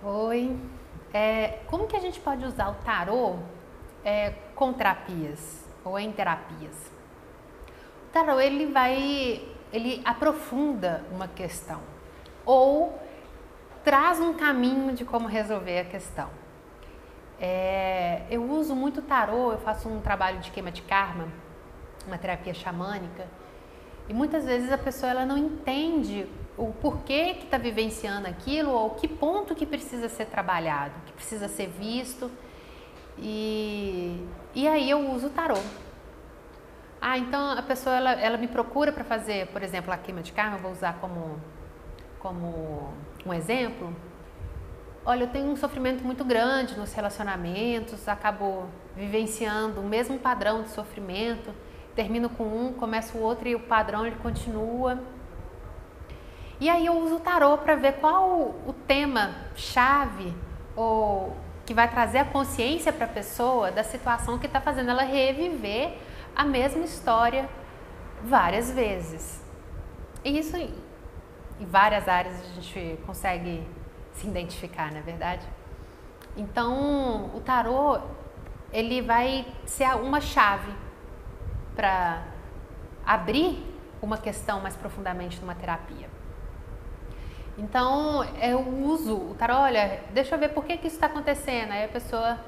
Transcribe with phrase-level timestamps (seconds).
[0.00, 0.56] Oi.
[1.12, 3.36] É, como que a gente pode usar o tarô
[4.04, 6.92] é, com terapias ou em terapias?
[8.06, 9.42] O tarô ele vai,
[9.72, 11.80] ele aprofunda uma questão
[12.46, 12.96] ou
[13.82, 16.30] traz um caminho de como resolver a questão.
[17.40, 21.26] É, eu uso muito tarô, eu faço um trabalho de queima de karma,
[22.06, 23.26] uma terapia xamânica,
[24.08, 26.28] e muitas vezes a pessoa ela não entende
[26.58, 31.48] o porquê que está vivenciando aquilo ou que ponto que precisa ser trabalhado, que precisa
[31.48, 32.30] ser visto.
[33.16, 35.58] E, e aí eu uso o tarô.
[37.00, 40.32] Ah, então a pessoa ela, ela me procura para fazer, por exemplo, a queima de
[40.32, 41.40] karma, eu vou usar como,
[42.18, 42.92] como
[43.24, 43.94] um exemplo.
[45.06, 50.70] Olha, eu tenho um sofrimento muito grande nos relacionamentos, acabo vivenciando o mesmo padrão de
[50.70, 51.54] sofrimento,
[51.94, 54.98] termino com um, começo o outro e o padrão ele continua.
[56.60, 58.28] E aí eu uso o tarô para ver qual
[58.66, 60.34] o tema chave
[60.74, 65.02] ou que vai trazer a consciência para a pessoa da situação que está fazendo ela
[65.02, 65.98] reviver
[66.34, 67.48] a mesma história
[68.24, 69.40] várias vezes.
[70.24, 73.66] E isso em várias áreas a gente consegue
[74.12, 75.46] se identificar, na é verdade.
[76.36, 78.00] Então, o tarô
[78.72, 80.72] ele vai ser uma chave
[81.74, 82.22] para
[83.04, 83.64] abrir
[84.02, 86.08] uma questão mais profundamente numa terapia.
[87.58, 91.72] Então eu uso o tarô, olha, deixa eu ver por que, que isso está acontecendo.
[91.72, 92.38] Aí a pessoa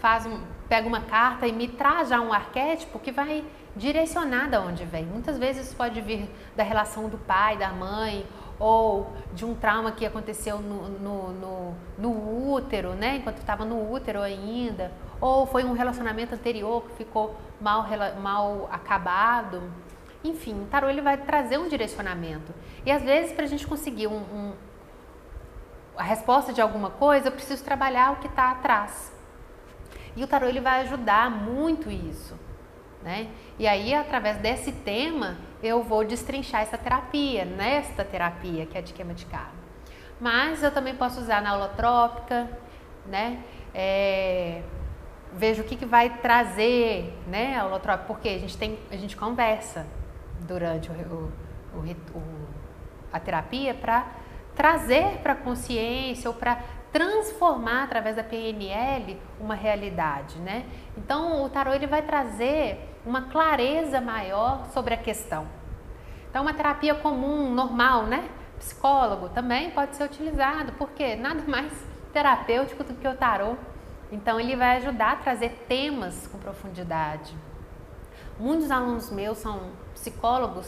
[0.00, 3.44] faz um, pega uma carta e me traz já um arquétipo que vai
[3.76, 5.04] direcionar de onde vem.
[5.04, 8.26] Muitas vezes isso pode vir da relação do pai, da mãe,
[8.58, 13.16] ou de um trauma que aconteceu no, no, no, no útero, né?
[13.16, 17.86] Enquanto estava no útero ainda, ou foi um relacionamento anterior que ficou mal,
[18.22, 19.62] mal acabado.
[20.22, 22.54] Enfim, o tarô ele vai trazer um direcionamento.
[22.84, 24.52] E às vezes, para a gente conseguir um, um,
[25.96, 29.12] a resposta de alguma coisa, eu preciso trabalhar o que está atrás.
[30.14, 32.38] E o tarô ele vai ajudar muito isso.
[33.02, 33.28] Né?
[33.58, 38.92] E aí, através desse tema, eu vou destrinchar essa terapia, nesta terapia que é de
[38.92, 39.58] queima de carne.
[40.20, 42.46] Mas eu também posso usar na holotrópica,
[43.06, 43.42] né?
[43.72, 44.62] É,
[45.32, 49.16] vejo o que, que vai trazer, né, a holotrópica, porque a gente tem, a gente
[49.16, 49.86] conversa,
[50.46, 51.32] durante o,
[51.74, 52.22] o, o,
[53.12, 54.06] a terapia para
[54.54, 56.60] trazer para a consciência ou para
[56.92, 60.66] transformar através da PNL uma realidade, né?
[60.96, 65.46] Então o tarô ele vai trazer uma clareza maior sobre a questão.
[66.28, 68.28] Então uma terapia comum, normal, né?
[68.58, 71.72] Psicólogo também pode ser utilizado, porque nada mais
[72.12, 73.56] terapêutico do que o tarô.
[74.12, 77.34] Então ele vai ajudar a trazer temas com profundidade.
[78.40, 80.66] Muitos alunos meus são psicólogos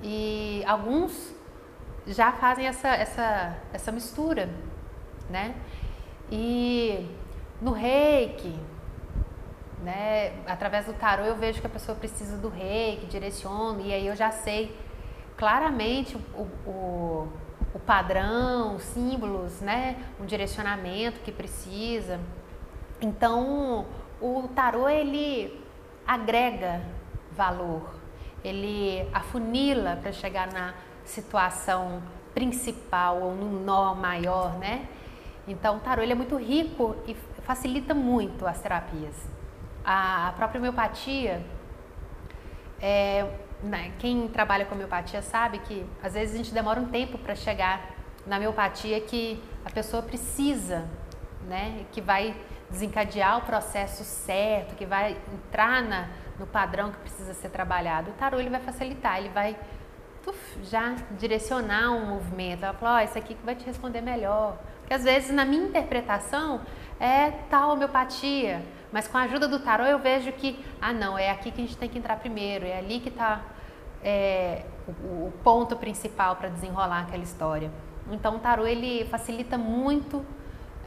[0.00, 1.34] e alguns
[2.06, 4.48] já fazem essa, essa, essa mistura,
[5.28, 5.56] né?
[6.30, 7.10] E
[7.60, 8.56] no reiki,
[9.82, 14.06] né, através do tarô eu vejo que a pessoa precisa do reiki, direciono, e aí
[14.06, 14.72] eu já sei
[15.36, 17.28] claramente o, o,
[17.74, 22.20] o padrão, os símbolos, né, um direcionamento que precisa.
[23.00, 23.86] Então,
[24.20, 25.64] o tarô ele
[26.06, 26.80] agrega
[27.38, 27.94] valor,
[28.42, 32.02] ele afunila para chegar na situação
[32.34, 34.88] principal ou num nó maior, né?
[35.46, 39.16] Então, o tarô ele é muito rico e facilita muito as terapias.
[39.84, 41.42] A própria homeopatia,
[42.80, 43.26] é,
[43.62, 47.34] né, quem trabalha com homeopatia sabe que às vezes a gente demora um tempo para
[47.34, 47.94] chegar
[48.26, 50.86] na homeopatia que a pessoa precisa,
[51.46, 51.86] né?
[51.92, 52.36] Que vai
[52.70, 56.08] desencadear o processo certo, que vai entrar na,
[56.38, 58.10] no padrão que precisa ser trabalhado.
[58.10, 59.56] O tarô ele vai facilitar, ele vai
[60.62, 62.64] já direcionar um movimento.
[62.64, 64.58] Ela fala, oh, esse aqui que vai te responder melhor.
[64.80, 66.60] Porque às vezes na minha interpretação
[67.00, 68.62] é tal homeopatia,
[68.92, 71.64] mas com a ajuda do tarô eu vejo que, ah não, é aqui que a
[71.64, 73.42] gente tem que entrar primeiro, é ali que está
[74.02, 77.70] é, o, o ponto principal para desenrolar aquela história.
[78.10, 80.24] Então o tarô ele facilita muito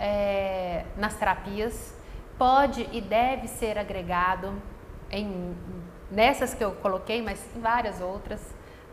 [0.02, 1.96] é, nas terapias,
[2.36, 4.52] pode e deve ser agregado
[5.12, 5.56] em,
[6.10, 8.42] nessas que eu coloquei, mas em várias outras,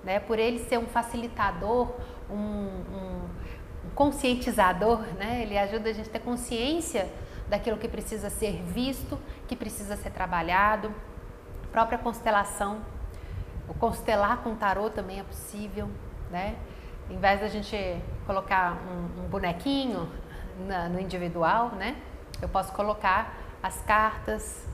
[0.05, 0.21] né?
[0.21, 1.91] Por ele ser um facilitador,
[2.31, 3.21] um, um,
[3.95, 5.41] conscientizador, né?
[5.41, 7.11] Ele ajuda a gente a ter consciência
[7.49, 9.19] daquilo que precisa ser visto,
[9.49, 10.95] que precisa ser trabalhado.
[11.65, 12.83] A própria constelação,
[13.67, 15.89] o constelar com tarô também é possível,
[16.31, 16.55] né?
[17.09, 17.77] Em vez da gente
[18.27, 20.07] colocar um, um bonequinho
[20.67, 21.97] na, no individual, né?
[22.41, 24.67] Eu posso colocar as cartas,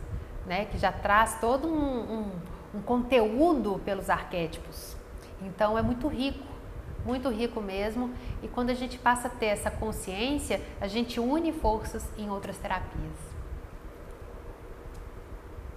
[0.46, 2.30] né, que já traz todo um, um,
[2.74, 4.96] um conteúdo pelos arquétipos.
[5.40, 6.54] Então é muito rico
[7.04, 8.12] muito rico mesmo.
[8.42, 12.56] E quando a gente passa a ter essa consciência, a gente une forças em outras
[12.56, 13.33] terapias.